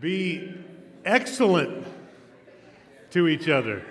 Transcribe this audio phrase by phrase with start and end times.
[0.00, 0.52] Be
[1.04, 1.86] excellent
[3.10, 3.84] to each other.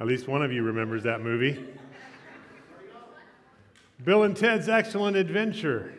[0.00, 1.62] At least one of you remembers that movie.
[4.02, 5.92] Bill and Ted's Excellent Adventure.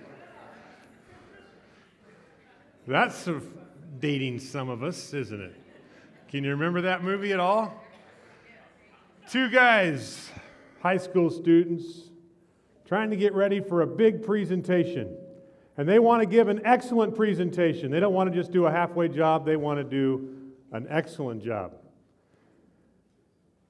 [2.87, 3.29] That's
[3.99, 5.55] dating some of us, isn't it?
[6.29, 7.79] Can you remember that movie at all?
[9.29, 10.31] Two guys,
[10.81, 12.09] high school students,
[12.91, 15.15] trying to get ready for a big presentation.
[15.77, 17.89] And they want to give an excellent presentation.
[17.89, 20.35] They don't want to just do a halfway job, they want to do
[20.73, 21.73] an excellent job.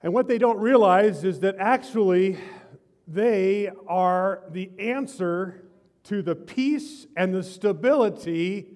[0.01, 2.39] And what they don't realize is that actually
[3.07, 5.65] they are the answer
[6.05, 8.75] to the peace and the stability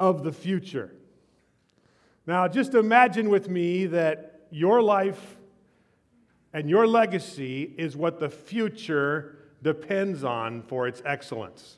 [0.00, 0.94] of the future.
[2.26, 5.36] Now, just imagine with me that your life
[6.52, 11.76] and your legacy is what the future depends on for its excellence.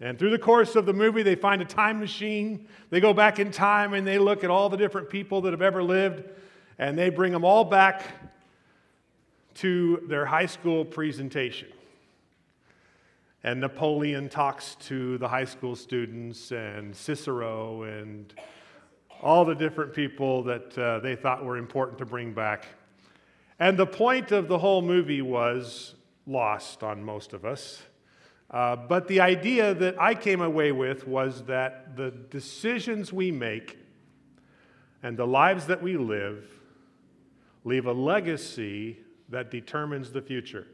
[0.00, 2.66] And through the course of the movie, they find a time machine.
[2.88, 5.60] They go back in time and they look at all the different people that have
[5.60, 6.24] ever lived,
[6.78, 8.02] and they bring them all back
[9.54, 11.68] to their high school presentation.
[13.44, 18.32] And Napoleon talks to the high school students, and Cicero, and
[19.22, 22.66] all the different people that uh, they thought were important to bring back.
[23.58, 25.94] And the point of the whole movie was
[26.26, 27.82] lost on most of us.
[28.50, 33.78] Uh, but the idea that I came away with was that the decisions we make
[35.02, 36.48] and the lives that we live
[37.64, 38.98] leave a legacy
[39.28, 40.66] that determines the future.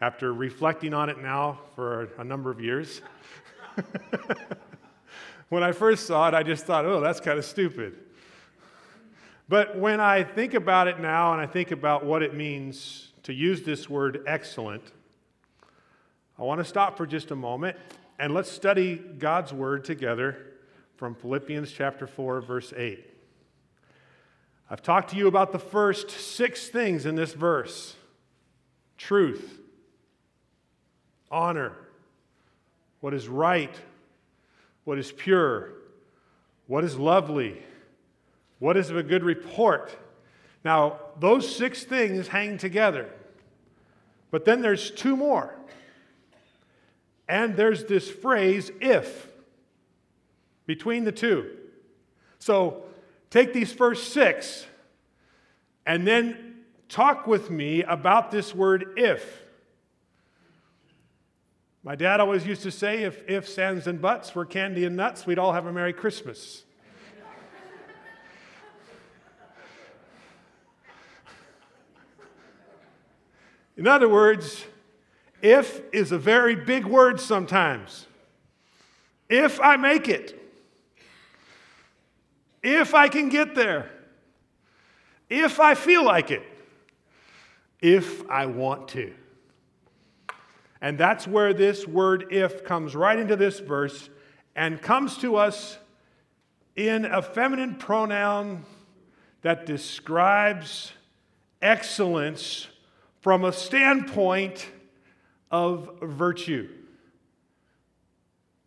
[0.00, 3.02] After reflecting on it now for a number of years,
[5.50, 7.98] when I first saw it, I just thought, oh, that's kind of stupid.
[9.48, 13.34] But when I think about it now and I think about what it means to
[13.34, 14.84] use this word excellent,
[16.38, 17.76] I want to stop for just a moment
[18.18, 20.36] and let's study God's word together
[20.96, 23.04] from Philippians chapter 4, verse 8.
[24.70, 27.96] I've talked to you about the first six things in this verse
[28.96, 29.58] truth,
[31.28, 31.72] honor,
[33.00, 33.74] what is right,
[34.84, 35.72] what is pure,
[36.66, 37.62] what is lovely,
[38.58, 39.96] what is of a good report.
[40.64, 43.08] Now, those six things hang together.
[44.30, 45.54] But then there's two more.
[47.28, 49.28] And there's this phrase, if,
[50.66, 51.50] between the two.
[52.38, 52.84] So
[53.30, 54.66] take these first six
[55.86, 56.56] and then
[56.88, 59.42] talk with me about this word if.
[61.82, 65.26] My dad always used to say if ifs, ands, and buts were candy and nuts,
[65.26, 66.64] we'd all have a Merry Christmas.
[73.78, 74.66] In other words,
[75.40, 78.06] if is a very big word sometimes.
[79.30, 80.38] If I make it,
[82.62, 83.90] if I can get there,
[85.30, 86.42] if I feel like it,
[87.80, 89.14] if I want to.
[90.80, 94.08] And that's where this word if comes right into this verse
[94.56, 95.78] and comes to us
[96.76, 98.64] in a feminine pronoun
[99.42, 100.92] that describes
[101.60, 102.66] excellence
[103.20, 104.66] from a standpoint
[105.50, 106.68] of virtue.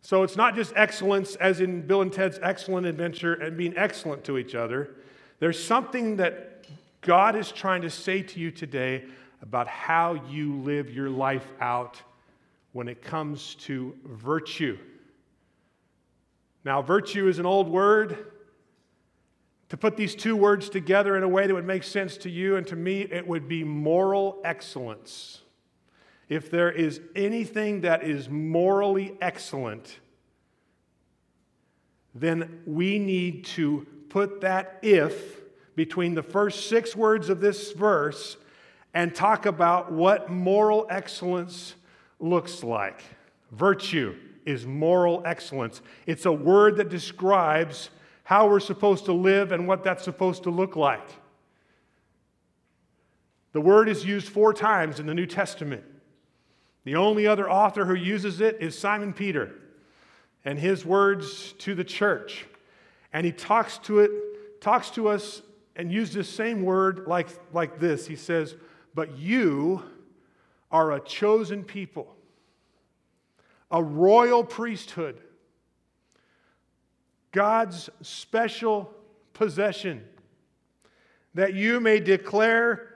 [0.00, 4.22] So it's not just excellence, as in Bill and Ted's excellent adventure and being excellent
[4.24, 4.96] to each other.
[5.40, 6.66] There's something that
[7.00, 9.04] God is trying to say to you today
[9.44, 12.00] about how you live your life out
[12.72, 14.78] when it comes to virtue.
[16.64, 18.32] Now, virtue is an old word.
[19.68, 22.56] To put these two words together in a way that would make sense to you
[22.56, 25.42] and to me, it would be moral excellence.
[26.30, 29.98] If there is anything that is morally excellent,
[32.14, 35.42] then we need to put that if
[35.76, 38.38] between the first six words of this verse
[38.94, 41.74] and talk about what moral excellence
[42.20, 43.02] looks like.
[43.50, 44.16] Virtue
[44.46, 45.82] is moral excellence.
[46.06, 47.90] It's a word that describes
[48.22, 51.08] how we're supposed to live and what that's supposed to look like.
[53.52, 55.84] The word is used four times in the New Testament.
[56.84, 59.54] The only other author who uses it is Simon Peter
[60.44, 62.46] and his words to the church.
[63.12, 64.10] And he talks to it,
[64.60, 65.42] talks to us
[65.76, 68.06] and uses this same word like, like this.
[68.06, 68.56] He says,
[68.94, 69.82] But you
[70.70, 72.16] are a chosen people,
[73.70, 75.20] a royal priesthood,
[77.32, 78.92] God's special
[79.32, 80.04] possession,
[81.34, 82.90] that you may declare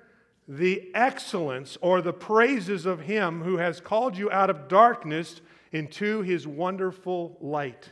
[0.47, 5.41] the excellence or the praises of Him who has called you out of darkness
[5.73, 7.91] into His wonderful light.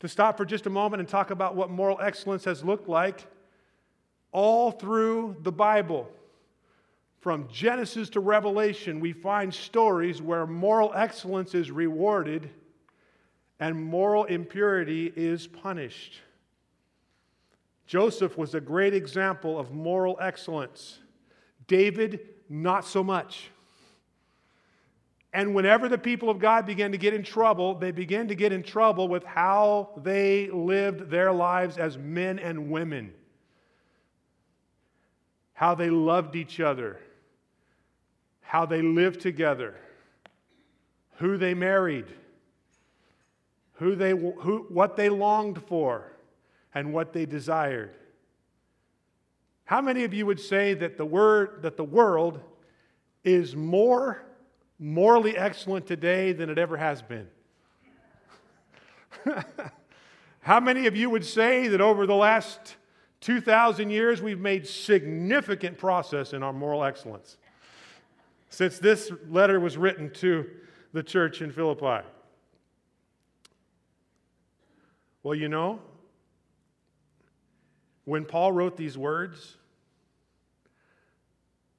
[0.00, 3.26] To stop for just a moment and talk about what moral excellence has looked like
[4.32, 6.08] all through the Bible.
[7.20, 12.50] From Genesis to Revelation, we find stories where moral excellence is rewarded
[13.60, 16.20] and moral impurity is punished.
[17.86, 20.98] Joseph was a great example of moral excellence.
[21.66, 23.50] David, not so much.
[25.32, 28.52] And whenever the people of God began to get in trouble, they began to get
[28.52, 33.12] in trouble with how they lived their lives as men and women,
[35.58, 37.00] how they loved each other,
[38.42, 39.74] how they lived together,
[41.16, 42.06] who they married,
[43.72, 46.12] who they, who, what they longed for,
[46.72, 47.90] and what they desired.
[49.64, 52.38] How many of you would say that the word that the world
[53.24, 54.22] is more
[54.78, 57.26] morally excellent today than it ever has been?
[60.40, 62.76] How many of you would say that over the last
[63.20, 67.36] 2,000 years we've made significant progress in our moral excellence?
[68.50, 70.46] since this letter was written to
[70.92, 72.06] the church in Philippi?
[75.22, 75.80] Well, you know,
[78.04, 79.56] when Paul wrote these words,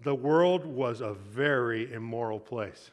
[0.02, 2.92] the world was a very immoral place.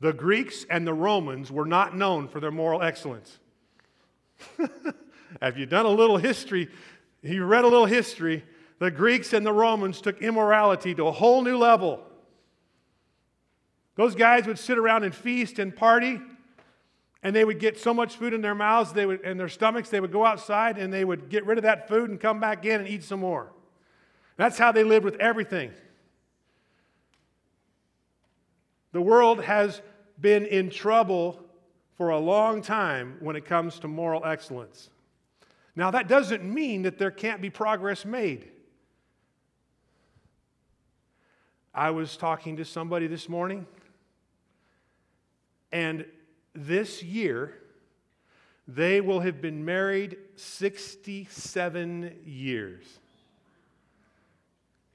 [0.00, 3.38] The Greeks and the Romans were not known for their moral excellence.
[5.42, 6.68] Have you done a little history?
[7.22, 8.44] You read a little history.
[8.78, 12.02] The Greeks and the Romans took immorality to a whole new level.
[13.96, 16.20] Those guys would sit around and feast and party,
[17.22, 19.88] and they would get so much food in their mouths they would, and their stomachs,
[19.88, 22.64] they would go outside and they would get rid of that food and come back
[22.64, 23.50] in and eat some more.
[24.36, 25.72] That's how they lived with everything.
[28.92, 29.82] The world has
[30.20, 31.40] been in trouble
[31.96, 34.90] for a long time when it comes to moral excellence.
[35.78, 38.48] Now, that doesn't mean that there can't be progress made.
[41.72, 43.64] I was talking to somebody this morning
[45.70, 46.04] and
[46.52, 47.54] this year,
[48.66, 52.84] they will have been married 67 years.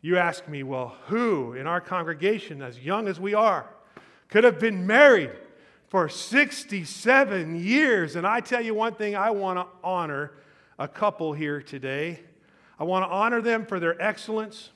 [0.02, 3.70] You ask me, well, who in our congregation, as young as we are,
[4.28, 5.32] could have been married
[5.88, 8.18] for 67 years?
[8.18, 10.34] And I tell you one thing, I want to honor
[10.80, 12.20] a couple here today.
[12.80, 14.72] I want to honor them for their excellence.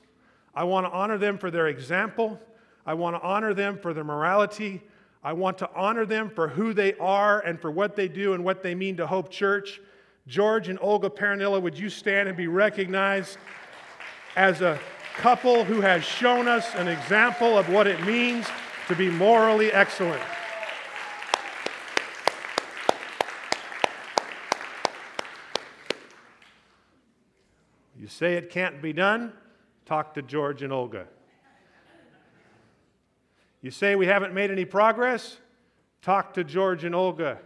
[0.54, 2.40] I want to honor them for their example.
[2.86, 4.82] I want to honor them for their morality.
[5.22, 8.44] I want to honor them for who they are and for what they do and
[8.44, 9.80] what they mean to Hope Church.
[10.26, 13.38] George and Olga Paranilla, would you stand and be recognized
[14.36, 14.78] as a
[15.16, 18.46] couple who has shown us an example of what it means
[18.86, 20.22] to be morally excellent?
[28.18, 29.32] Say it can't be done?
[29.86, 31.06] Talk to George and Olga.
[33.62, 35.36] You say we haven't made any progress?
[36.02, 37.38] Talk to George and Olga.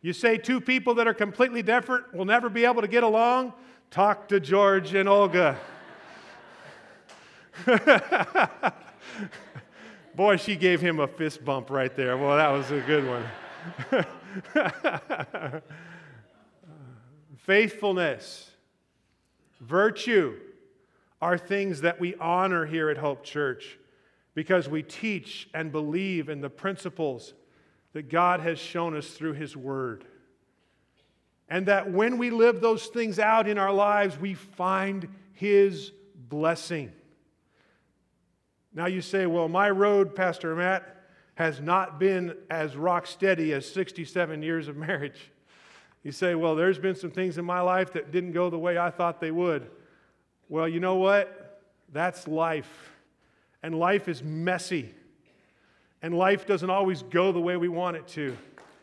[0.00, 3.54] You say two people that are completely different will never be able to get along?
[3.90, 5.58] Talk to George and Olga.
[10.14, 12.16] Boy, she gave him a fist bump right there.
[12.16, 13.04] Well, that was a good
[13.90, 15.62] one.
[17.38, 18.51] Faithfulness,
[19.62, 20.38] virtue
[21.20, 23.78] are things that we honor here at Hope Church
[24.34, 27.34] because we teach and believe in the principles
[27.92, 30.04] that God has shown us through His Word.
[31.48, 36.92] And that when we live those things out in our lives, we find His blessing.
[38.74, 40.96] Now you say, well, my road, Pastor Matt,
[41.34, 45.30] has not been as rock steady as 67 years of marriage.
[46.02, 48.76] You say, well, there's been some things in my life that didn't go the way
[48.76, 49.70] I thought they would.
[50.48, 51.60] Well, you know what?
[51.92, 52.90] That's life.
[53.62, 54.92] And life is messy.
[56.02, 58.36] And life doesn't always go the way we want it to.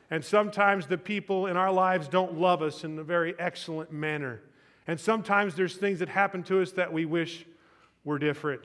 [0.10, 4.42] And sometimes the people in our lives don't love us in a very excellent manner.
[4.88, 7.46] And sometimes there's things that happen to us that we wish
[8.04, 8.64] were different.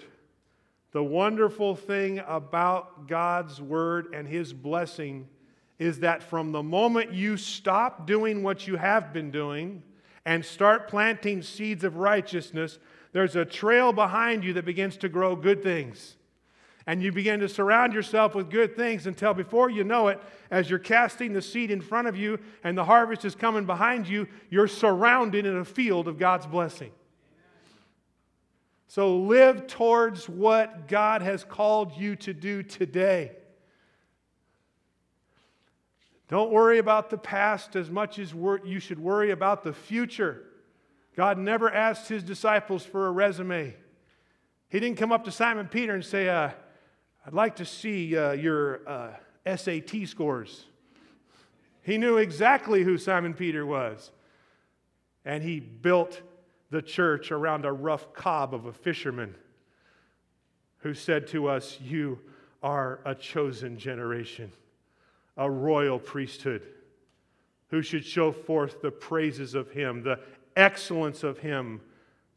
[0.92, 5.28] The wonderful thing about God's word and his blessing
[5.78, 9.82] is that from the moment you stop doing what you have been doing
[10.24, 12.78] and start planting seeds of righteousness,
[13.12, 16.16] there's a trail behind you that begins to grow good things.
[16.86, 20.68] And you begin to surround yourself with good things until before you know it, as
[20.68, 24.28] you're casting the seed in front of you and the harvest is coming behind you,
[24.50, 26.92] you're surrounded in a field of God's blessing.
[28.86, 33.32] So live towards what God has called you to do today.
[36.34, 40.42] Don't worry about the past as much as you should worry about the future.
[41.14, 43.72] God never asked his disciples for a resume.
[44.68, 46.50] He didn't come up to Simon Peter and say, uh,
[47.24, 49.10] I'd like to see uh, your uh,
[49.54, 50.64] SAT scores.
[51.82, 54.10] He knew exactly who Simon Peter was.
[55.24, 56.20] And he built
[56.68, 59.36] the church around a rough cob of a fisherman
[60.78, 62.18] who said to us, You
[62.60, 64.50] are a chosen generation
[65.36, 66.62] a royal priesthood
[67.68, 70.20] who should show forth the praises of Him, the
[70.56, 71.80] excellence of Him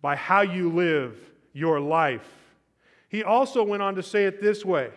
[0.01, 1.18] by how you live
[1.54, 2.27] your life.
[3.10, 4.89] He also went on to say it this way.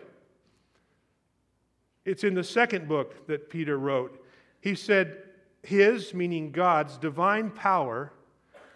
[2.05, 4.25] It's in the second book that Peter wrote.
[4.59, 5.17] He said,
[5.63, 8.11] His, meaning God's, divine power,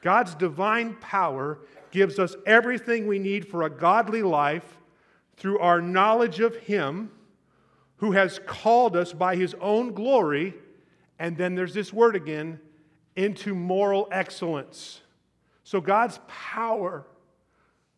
[0.01, 4.77] God's divine power gives us everything we need for a godly life
[5.35, 7.09] through our knowledge of Him
[7.97, 10.53] who has called us by his own glory,
[11.19, 12.59] and then there's this word again,
[13.15, 15.01] into moral excellence.
[15.63, 17.05] So God's power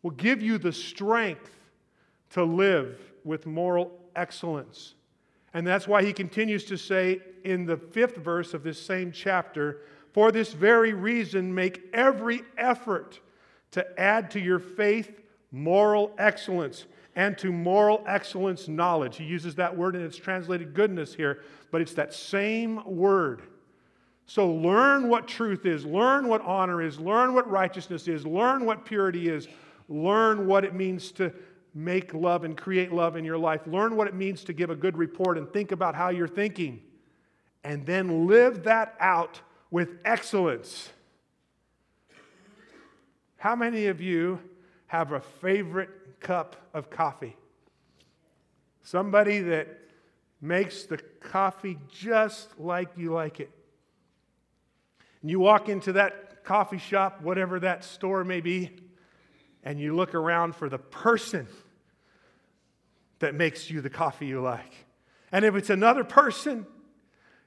[0.02, 1.50] will give you the strength
[2.30, 4.94] to live with moral excellence.
[5.52, 9.80] And that's why he continues to say in the fifth verse of this same chapter,
[10.12, 13.20] for this very reason, make every effort
[13.72, 16.86] to add to your faith moral excellence
[17.16, 19.16] and to moral excellence knowledge.
[19.16, 23.42] He uses that word and it's translated goodness here, but it's that same word.
[24.26, 28.84] So learn what truth is, learn what honor is, learn what righteousness is, learn what
[28.84, 29.48] purity is,
[29.88, 31.32] learn what it means to
[31.74, 34.76] make love and create love in your life, learn what it means to give a
[34.76, 36.82] good report and think about how you're thinking,
[37.64, 40.90] and then live that out with excellence.
[43.38, 44.40] How many of you
[44.88, 47.36] have a favorite cup of coffee.
[48.82, 49.68] Somebody that
[50.40, 53.50] makes the coffee just like you like it.
[55.20, 58.70] And you walk into that coffee shop, whatever that store may be,
[59.62, 61.46] and you look around for the person
[63.18, 64.86] that makes you the coffee you like.
[65.32, 66.66] And if it's another person,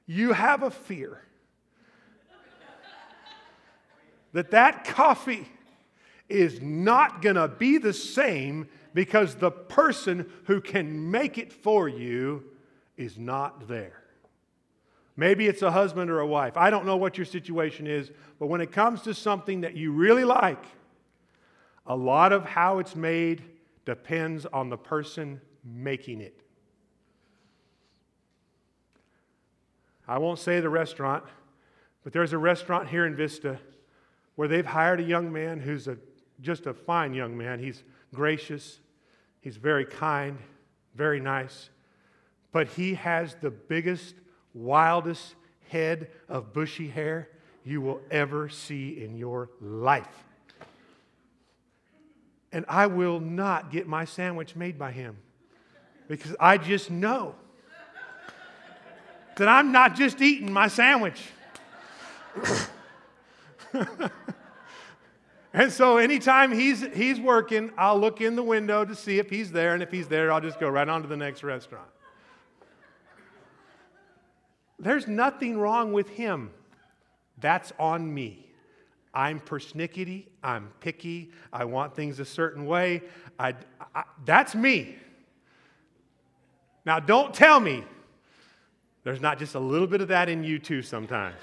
[0.06, 1.22] you have a fear
[4.32, 5.48] that that coffee
[6.32, 11.88] is not going to be the same because the person who can make it for
[11.88, 12.44] you
[12.96, 14.02] is not there.
[15.16, 16.56] Maybe it's a husband or a wife.
[16.56, 19.92] I don't know what your situation is, but when it comes to something that you
[19.92, 20.64] really like,
[21.86, 23.42] a lot of how it's made
[23.84, 26.40] depends on the person making it.
[30.08, 31.24] I won't say the restaurant,
[32.04, 33.58] but there's a restaurant here in Vista
[34.34, 35.98] where they've hired a young man who's a
[36.42, 37.58] just a fine young man.
[37.58, 37.82] He's
[38.14, 38.80] gracious,
[39.40, 40.38] he's very kind,
[40.94, 41.70] very nice.
[42.50, 44.14] But he has the biggest,
[44.52, 45.34] wildest
[45.68, 47.28] head of bushy hair
[47.64, 50.24] you will ever see in your life.
[52.52, 55.16] And I will not get my sandwich made by him
[56.08, 57.34] because I just know
[59.36, 61.22] that I'm not just eating my sandwich.
[65.54, 69.52] And so anytime he's, he's working, I'll look in the window to see if he's
[69.52, 69.74] there.
[69.74, 71.88] And if he's there, I'll just go right on to the next restaurant.
[74.78, 76.50] There's nothing wrong with him.
[77.38, 78.46] That's on me.
[79.14, 80.26] I'm persnickety.
[80.42, 81.32] I'm picky.
[81.52, 83.02] I want things a certain way.
[83.38, 83.54] I,
[83.94, 84.96] I, that's me.
[86.86, 87.84] Now, don't tell me
[89.04, 91.36] there's not just a little bit of that in you too sometimes.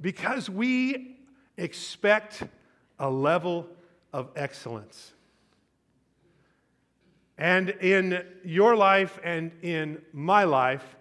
[0.00, 1.16] Because we
[1.56, 2.44] expect
[2.98, 3.68] a level
[4.12, 5.12] of excellence.
[7.36, 10.96] And in your life and in my life,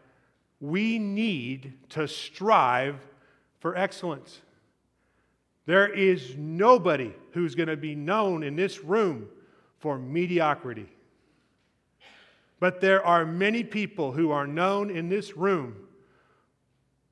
[0.60, 2.96] we need to strive
[3.60, 4.42] for excellence.
[5.66, 9.28] There is nobody who's going to be known in this room
[9.80, 10.88] for mediocrity.
[12.60, 15.76] But there are many people who are known in this room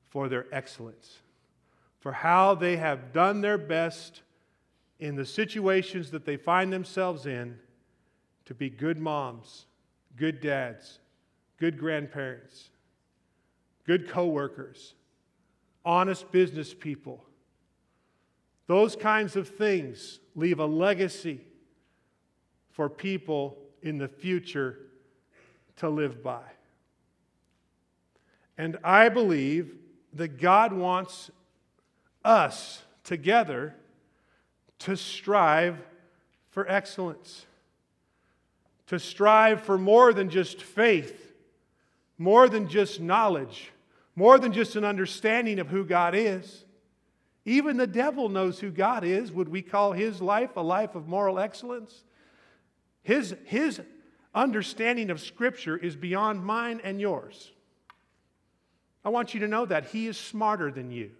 [0.08, 1.18] for their excellence
[2.06, 4.22] for how they have done their best
[5.00, 7.58] in the situations that they find themselves in
[8.44, 9.66] to be good moms,
[10.14, 11.00] good dads,
[11.56, 12.70] good grandparents,
[13.84, 14.94] good coworkers,
[15.84, 17.24] honest business people.
[18.68, 21.40] Those kinds of things leave a legacy
[22.70, 24.78] for people in the future
[25.78, 26.44] to live by.
[28.56, 29.74] And I believe
[30.12, 31.32] that God wants
[32.26, 33.74] us together
[34.80, 35.78] to strive
[36.50, 37.46] for excellence,
[38.88, 41.32] to strive for more than just faith,
[42.18, 43.70] more than just knowledge,
[44.14, 46.64] more than just an understanding of who God is.
[47.44, 49.30] Even the devil knows who God is.
[49.30, 52.04] Would we call his life a life of moral excellence?
[53.02, 53.80] His, his
[54.34, 57.52] understanding of Scripture is beyond mine and yours.
[59.04, 61.12] I want you to know that he is smarter than you.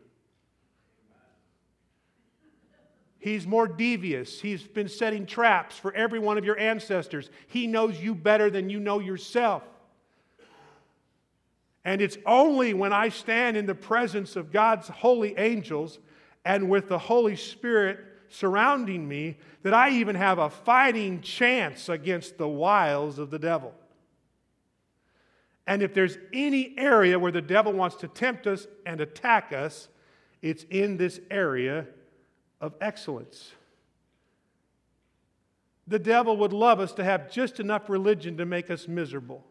[3.26, 4.40] He's more devious.
[4.40, 7.28] He's been setting traps for every one of your ancestors.
[7.48, 9.64] He knows you better than you know yourself.
[11.84, 15.98] And it's only when I stand in the presence of God's holy angels
[16.44, 22.38] and with the Holy Spirit surrounding me that I even have a fighting chance against
[22.38, 23.74] the wiles of the devil.
[25.66, 29.88] And if there's any area where the devil wants to tempt us and attack us,
[30.42, 31.88] it's in this area
[32.60, 33.52] of excellence.
[35.86, 39.44] The devil would love us to have just enough religion to make us miserable,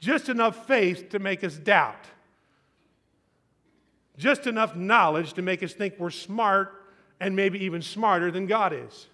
[0.00, 2.06] just enough faith to make us doubt,
[4.16, 6.74] just enough knowledge to make us think we're smart
[7.20, 9.06] and maybe even smarter than God is.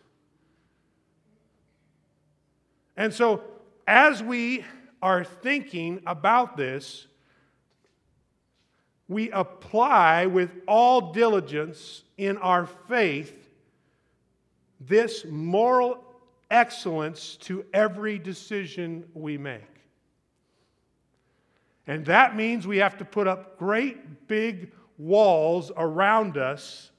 [2.96, 3.42] And so,
[3.86, 4.64] as we
[5.02, 7.06] are thinking about this,
[9.08, 13.50] we apply with all diligence in our faith
[14.80, 16.02] this moral
[16.50, 19.62] excellence to every decision we make.
[21.86, 26.90] And that means we have to put up great big walls around us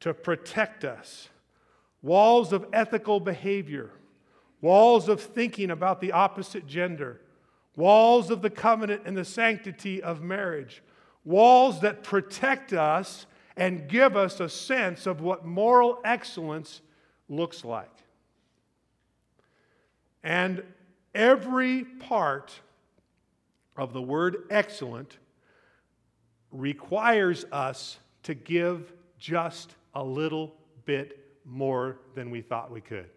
[0.00, 1.28] to protect us
[2.02, 3.90] walls of ethical behavior,
[4.60, 7.20] walls of thinking about the opposite gender
[7.80, 10.82] walls of the covenant and the sanctity of marriage,
[11.24, 13.24] walls that protect us
[13.56, 16.82] and give us a sense of what moral excellence
[17.30, 17.90] looks like.
[20.22, 20.62] And
[21.14, 22.52] every part
[23.76, 25.16] of the word excellent
[26.52, 33.08] requires us to give just a little bit more than we thought we could.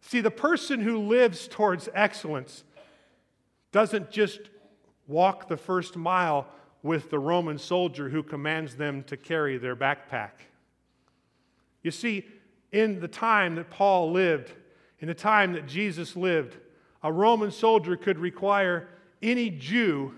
[0.00, 2.64] See, the person who lives towards excellence
[3.72, 4.40] doesn't just
[5.06, 6.46] walk the first mile
[6.82, 10.30] with the Roman soldier who commands them to carry their backpack.
[11.82, 12.26] You see,
[12.72, 14.52] in the time that Paul lived,
[15.00, 16.56] in the time that Jesus lived,
[17.02, 18.88] a Roman soldier could require
[19.22, 20.14] any Jew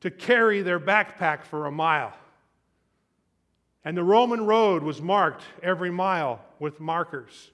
[0.00, 2.12] to carry their backpack for a mile.
[3.84, 7.50] And the Roman road was marked every mile with markers.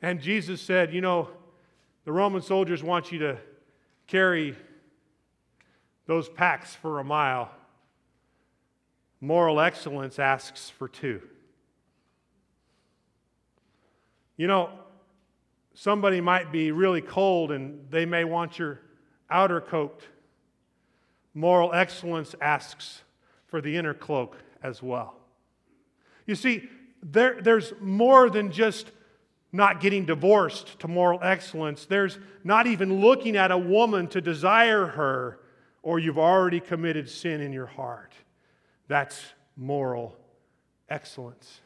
[0.00, 1.28] And Jesus said, You know,
[2.08, 3.36] the Roman soldiers want you to
[4.06, 4.56] carry
[6.06, 7.50] those packs for a mile.
[9.20, 11.20] Moral excellence asks for two.
[14.38, 14.70] You know,
[15.74, 18.80] somebody might be really cold and they may want your
[19.28, 20.02] outer coat.
[21.34, 23.02] Moral excellence asks
[23.48, 25.14] for the inner cloak as well.
[26.24, 26.70] You see,
[27.02, 28.92] there, there's more than just
[29.52, 31.86] not getting divorced to moral excellence.
[31.86, 35.40] There's not even looking at a woman to desire her,
[35.82, 38.12] or you've already committed sin in your heart.
[38.88, 39.20] That's
[39.56, 40.16] moral
[40.88, 41.60] excellence.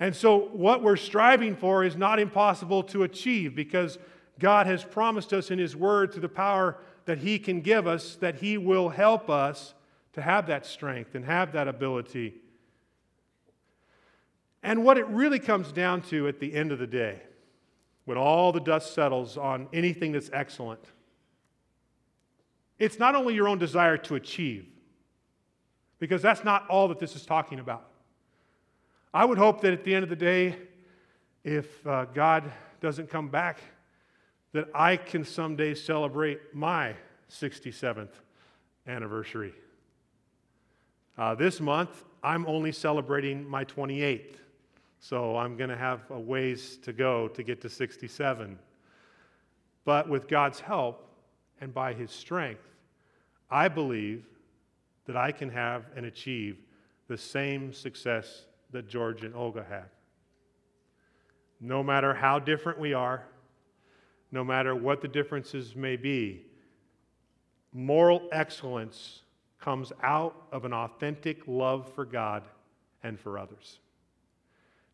[0.00, 3.98] And so, what we're striving for is not impossible to achieve because
[4.38, 8.14] God has promised us in His Word through the power that He can give us
[8.16, 9.74] that He will help us
[10.12, 12.34] to have that strength and have that ability
[14.62, 17.22] and what it really comes down to at the end of the day,
[18.04, 20.80] when all the dust settles on anything that's excellent,
[22.78, 24.66] it's not only your own desire to achieve,
[25.98, 27.88] because that's not all that this is talking about.
[29.12, 30.56] I would hope that at the end of the day,
[31.44, 33.60] if uh, God doesn't come back,
[34.52, 36.94] that I can someday celebrate my
[37.30, 38.10] 67th
[38.86, 39.54] anniversary.
[41.16, 44.36] Uh, this month, I'm only celebrating my 28th.
[45.00, 48.58] So I'm going to have a ways to go to get to 67.
[49.84, 51.08] But with God's help
[51.60, 52.68] and by His strength,
[53.50, 54.24] I believe
[55.06, 56.58] that I can have and achieve
[57.06, 59.86] the same success that George and Olga had.
[61.60, 63.24] No matter how different we are,
[64.30, 66.44] no matter what the differences may be,
[67.72, 69.22] moral excellence
[69.58, 72.44] comes out of an authentic love for God
[73.02, 73.78] and for others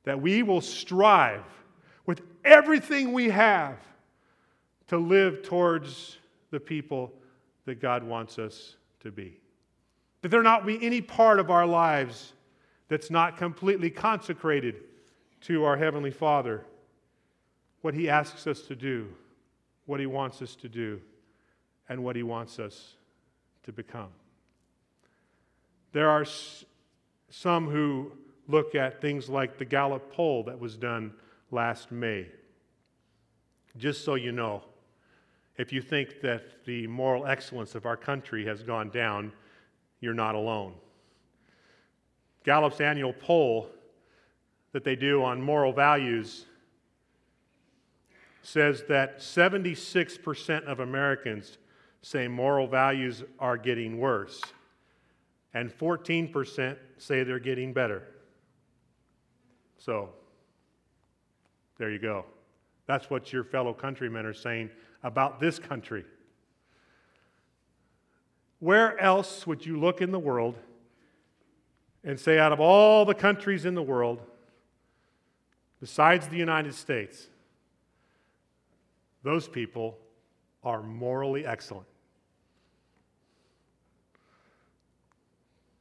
[0.04, 1.44] that we will strive
[2.06, 3.78] with everything we have
[4.86, 6.18] to live towards
[6.50, 7.12] the people
[7.64, 9.40] that God wants us to be.
[10.22, 12.34] That there not be any part of our lives
[12.88, 14.76] that's not completely consecrated
[15.42, 16.64] to our Heavenly Father,
[17.80, 19.08] what He asks us to do,
[19.86, 21.00] what He wants us to do,
[21.88, 22.94] and what He wants us
[23.64, 24.08] to become.
[25.92, 26.26] There are
[27.30, 28.12] some who
[28.48, 31.12] look at things like the Gallup poll that was done
[31.50, 32.26] last May.
[33.76, 34.62] Just so you know,
[35.56, 39.32] if you think that the moral excellence of our country has gone down,
[40.00, 40.74] you're not alone.
[42.44, 43.68] Gallup's annual poll
[44.72, 46.46] that they do on moral values
[48.42, 51.58] says that 76% of Americans
[52.02, 54.42] say moral values are getting worse,
[55.54, 58.02] and 14% say they're getting better.
[59.84, 60.08] So,
[61.76, 62.24] there you go.
[62.86, 64.70] That's what your fellow countrymen are saying
[65.02, 66.06] about this country.
[68.60, 70.56] Where else would you look in the world
[72.02, 74.22] and say, out of all the countries in the world,
[75.80, 77.28] besides the United States,
[79.22, 79.98] those people
[80.62, 81.86] are morally excellent?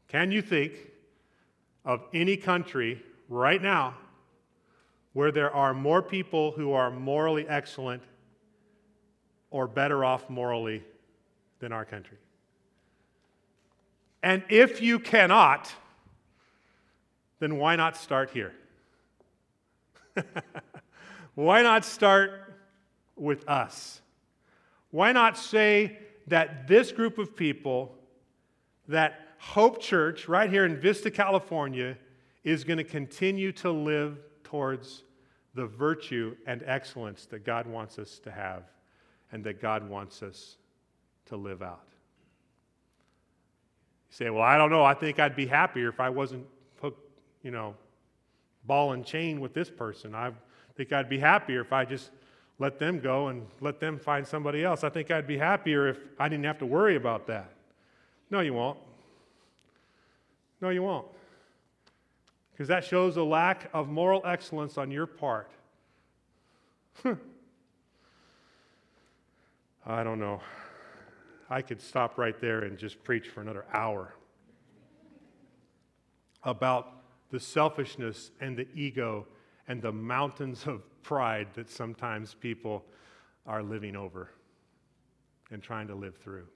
[0.10, 0.74] Can you think
[1.86, 3.96] of any country right now
[5.14, 8.04] where there are more people who are morally excellent
[9.52, 10.84] or better off morally
[11.60, 12.18] than our country?
[14.24, 15.72] And if you cannot,
[17.40, 18.54] then why not start here?
[21.36, 22.54] why not start
[23.16, 24.02] with us?
[24.92, 27.96] Why not say that this group of people,
[28.88, 31.98] that Hope Church right here in Vista, California,
[32.44, 35.04] is going to continue to live towards
[35.56, 38.64] the virtue and excellence that God wants us to have
[39.32, 40.58] and that God wants us
[41.28, 41.88] to live out?
[44.10, 44.84] You say, well, I don't know.
[44.84, 46.46] I think I'd be happier if I wasn't
[47.44, 47.76] you know,
[48.66, 50.16] ball and chain with this person.
[50.16, 50.32] I
[50.76, 52.10] think I'd be happier if I just
[52.58, 54.84] let them go and let them find somebody else.
[54.84, 57.52] I think I'd be happier if I didn't have to worry about that.
[58.32, 58.80] No, you won't.
[60.62, 61.08] No, you won't.
[62.54, 65.52] Because that shows a lack of moral excellence on your part.
[69.86, 70.40] I don't know.
[71.50, 74.14] I could stop right there and just preach for another hour
[76.44, 79.28] about the selfishness and the ego
[79.68, 82.86] and the mountains of pride that sometimes people
[83.46, 84.30] are living over
[85.52, 86.48] and trying to live through.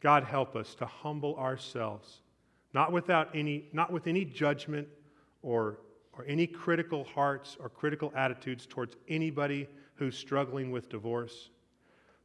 [0.00, 2.20] God help us to humble ourselves,
[2.74, 4.88] not without any, not with any judgment
[5.42, 5.78] or,
[6.12, 11.50] or any critical hearts or critical attitudes towards anybody who's struggling with divorce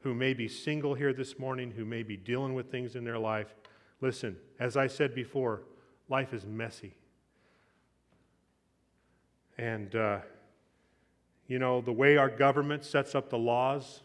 [0.01, 3.19] who may be single here this morning, who may be dealing with things in their
[3.19, 3.53] life.
[4.01, 5.63] Listen, as I said before,
[6.07, 6.95] life is messy.
[9.57, 10.19] And, uh,
[11.47, 14.01] you know, the way our government sets up the laws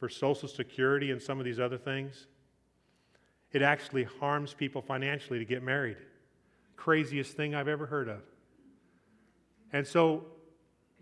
[0.00, 2.26] for Social Security and some of these other things,
[3.56, 5.96] it actually harms people financially to get married.
[6.76, 8.20] Craziest thing I've ever heard of.
[9.72, 10.26] And so,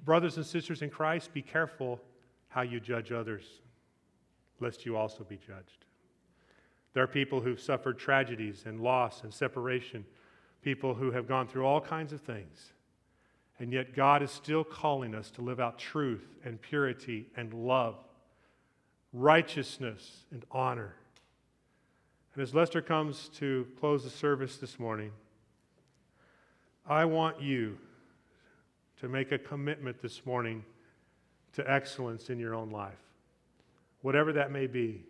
[0.05, 2.01] brothers and sisters in Christ, be careful
[2.47, 3.43] how you judge others
[4.61, 5.85] lest you also be judged.
[6.93, 10.05] There are people who've suffered tragedies and loss and separation,
[10.63, 12.73] people who have gone through all kinds of things.
[13.59, 17.97] And yet, God is still calling us to live out truth and purity and love,
[19.13, 20.95] righteousness and honor.
[22.35, 25.13] And as Lester comes to close the service this morning,
[26.87, 27.79] I want you
[29.01, 30.65] to make a commitment this morning
[31.53, 32.99] to excellence in your own life
[34.05, 35.03] whatever that may be,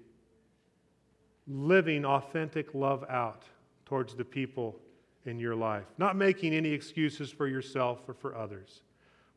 [1.48, 3.42] living authentic love out
[3.86, 4.78] towards the people
[5.26, 8.82] in your life, not making any excuses for yourself or for others.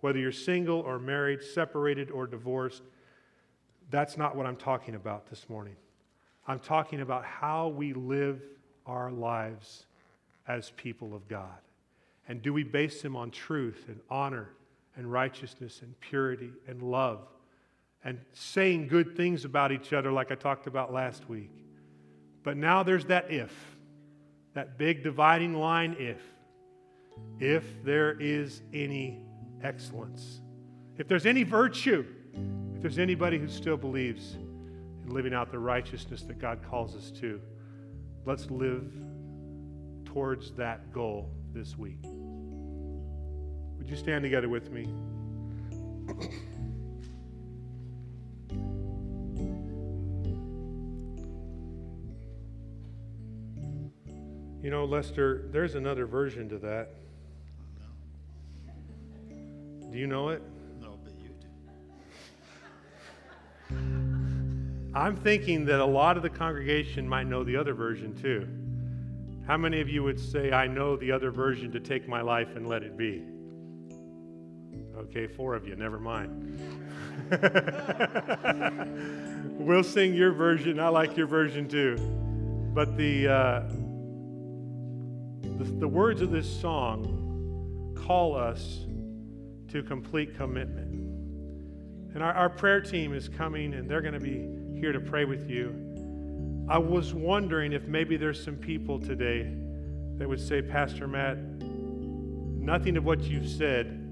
[0.02, 2.84] Whether you're single or married, separated or divorced,
[3.89, 5.76] that's not what I'm talking about this morning.
[6.47, 8.41] I'm talking about how we live
[8.86, 9.86] our lives
[10.47, 11.60] as people of God.
[12.27, 14.49] And do we base them on truth and honor
[14.95, 17.27] and righteousness and purity and love?
[18.07, 21.51] and saying good things about each other, like I talked about last week.
[22.41, 23.53] But now there's that if,
[24.53, 26.21] that big dividing line if.
[27.39, 29.25] If there is any
[29.62, 30.39] excellence,
[30.97, 32.05] if there's any virtue,
[32.75, 34.38] if there's anybody who still believes
[35.08, 37.41] in living out the righteousness that God calls us to,
[38.26, 38.91] let's live
[40.06, 42.00] towards that goal this week.
[43.78, 44.88] Would you stand together with me?
[54.62, 56.89] You know, Lester, there's another version to that.
[59.89, 60.41] Do you know it?
[64.97, 68.47] I'm thinking that a lot of the congregation might know the other version too.
[69.45, 72.55] How many of you would say, I know the other version to take my life
[72.55, 73.23] and let it be?
[74.97, 76.60] Okay, four of you, never mind.
[79.60, 80.79] we'll sing your version.
[80.79, 81.97] I like your version too.
[82.73, 83.60] But the, uh,
[85.60, 88.79] the, the words of this song call us
[89.67, 90.91] to complete commitment.
[92.15, 95.25] And our, our prayer team is coming and they're going to be here to pray
[95.25, 95.73] with you.
[96.69, 99.51] I was wondering if maybe there's some people today
[100.17, 104.03] that would say, Pastor Matt, nothing of what you've said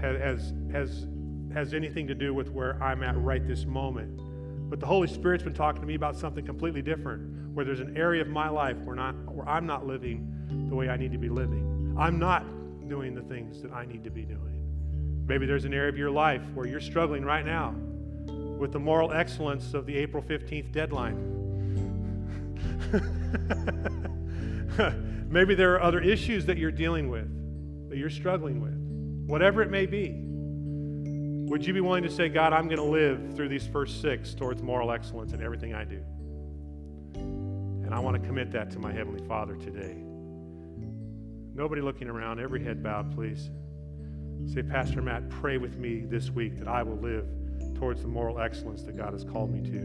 [0.00, 1.06] has, has,
[1.54, 4.20] has anything to do with where I'm at right this moment.
[4.68, 7.96] But the Holy Spirit's been talking to me about something completely different, where there's an
[7.96, 11.18] area of my life where, not, where I'm not living the way I need to
[11.18, 11.96] be living.
[11.98, 12.44] I'm not
[12.88, 15.24] doing the things that I need to be doing.
[15.26, 17.74] Maybe there's an area of your life where you're struggling right now
[18.58, 21.36] with the moral excellence of the April 15th deadline.
[25.28, 27.28] Maybe there are other issues that you're dealing with,
[27.90, 28.74] that you're struggling with,
[29.28, 30.22] whatever it may be.
[31.50, 34.34] Would you be willing to say, God, I'm going to live through these first six
[34.34, 36.02] towards moral excellence in everything I do?
[37.14, 39.96] And I want to commit that to my Heavenly Father today.
[41.54, 43.50] Nobody looking around, every head bowed, please.
[44.52, 47.26] Say, Pastor Matt, pray with me this week that I will live
[47.78, 49.80] towards the moral excellence that God has called me to.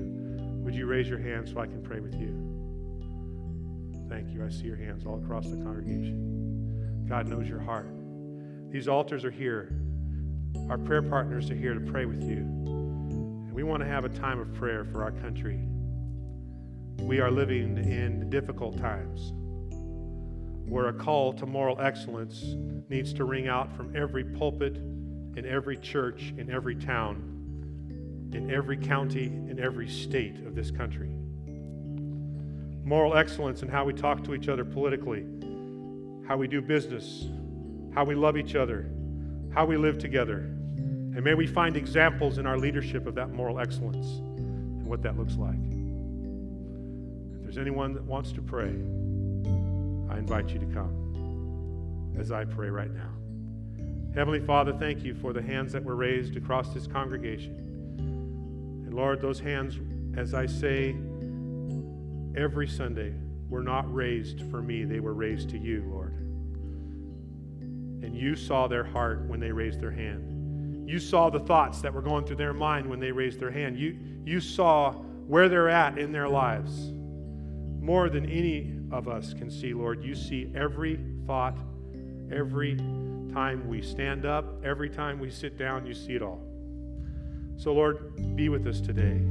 [0.64, 2.52] Would you raise your hand so I can pray with you?
[4.10, 4.44] Thank you.
[4.46, 7.06] I see your hands all across the congregation.
[7.08, 7.88] God knows your heart.
[8.72, 9.74] These altars are here.
[10.70, 12.38] Our prayer partners are here to pray with you.
[12.38, 15.60] And we want to have a time of prayer for our country.
[17.00, 19.34] We are living in difficult times
[20.68, 22.44] where a call to moral excellence
[22.90, 24.78] needs to ring out from every pulpit
[25.36, 27.31] in every church in every town
[28.34, 31.10] in every county, in every state of this country.
[32.84, 35.26] Moral excellence in how we talk to each other politically,
[36.28, 37.28] how we do business,
[37.94, 38.90] how we love each other,
[39.54, 40.38] how we live together.
[40.38, 45.18] And may we find examples in our leadership of that moral excellence and what that
[45.18, 45.60] looks like.
[47.36, 48.70] If there's anyone that wants to pray,
[50.10, 53.10] I invite you to come as I pray right now.
[54.14, 57.71] Heavenly Father, thank you for the hands that were raised across this congregation.
[58.92, 59.80] And Lord, those hands,
[60.18, 60.94] as I say
[62.36, 63.14] every Sunday,
[63.48, 66.12] were not raised for me, they were raised to you, Lord.
[68.04, 70.90] And you saw their heart when they raised their hand.
[70.90, 73.80] You saw the thoughts that were going through their mind when they raised their hand.
[73.80, 76.92] You, you saw where they're at in their lives.
[77.80, 80.04] More than any of us can see, Lord.
[80.04, 81.58] You see every thought,
[82.30, 86.51] every time we stand up, every time we sit down, you see it all.
[87.62, 89.22] So, Lord, be with us today.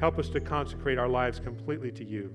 [0.00, 2.34] Help us to consecrate our lives completely to you.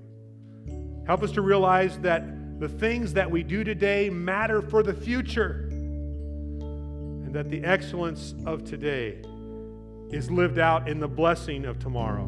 [1.06, 5.68] Help us to realize that the things that we do today matter for the future,
[5.70, 9.20] and that the excellence of today
[10.12, 12.24] is lived out in the blessing of tomorrow.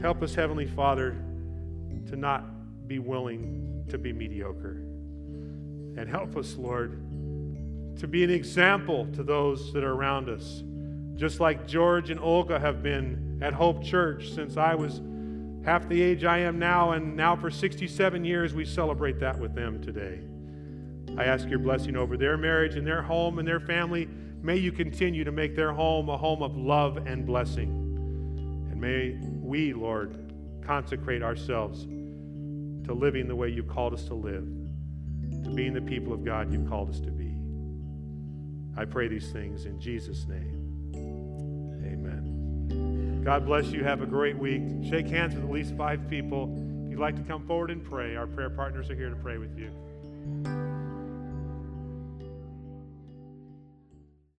[0.00, 1.12] Help us, Heavenly Father,
[2.08, 4.78] to not be willing to be mediocre.
[5.96, 7.00] And help us, Lord,
[8.00, 10.64] to be an example to those that are around us
[11.16, 15.00] just like George and Olga have been at Hope Church since I was
[15.64, 19.54] half the age I am now, and now for 67 years we celebrate that with
[19.54, 20.20] them today.
[21.16, 24.08] I ask your blessing over their marriage and their home and their family.
[24.42, 27.68] May you continue to make their home a home of love and blessing.
[28.70, 30.32] And may we, Lord,
[30.66, 34.46] consecrate ourselves to living the way you've called us to live,
[35.44, 37.32] to being the people of God you've called us to be.
[38.76, 40.63] I pray these things in Jesus' name.
[43.24, 43.82] God bless you.
[43.82, 44.62] Have a great week.
[44.86, 46.54] Shake hands with at least five people.
[46.84, 49.38] If you'd like to come forward and pray, our prayer partners are here to pray
[49.38, 49.72] with you.